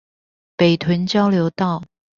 [0.57, 1.83] 北屯交流道